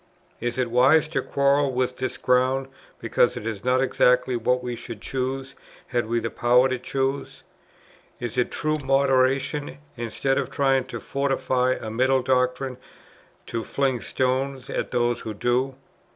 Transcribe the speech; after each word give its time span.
Is 0.39 0.57
it 0.57 0.71
wise 0.71 1.07
to 1.09 1.21
quarrel 1.21 1.71
with 1.71 1.97
this 1.97 2.17
ground, 2.17 2.69
because 2.99 3.37
it 3.37 3.45
is 3.45 3.63
not 3.63 3.81
exactly 3.81 4.35
what 4.35 4.63
we 4.63 4.75
should 4.75 4.99
choose, 4.99 5.53
had 5.89 6.07
we 6.07 6.19
the 6.19 6.31
power 6.31 6.65
of 6.73 6.81
choice? 6.81 7.43
Is 8.19 8.35
it 8.35 8.49
true 8.49 8.79
moderation, 8.83 9.77
instead 9.95 10.39
of 10.39 10.49
trying 10.49 10.85
to 10.85 10.99
fortify 10.99 11.73
a 11.73 11.91
middle 11.91 12.23
doctrine, 12.23 12.77
to 13.45 13.63
fling 13.63 14.01
stones 14.01 14.71
at 14.71 14.89
those 14.89 15.19
who 15.19 15.35
do?... 15.35 15.75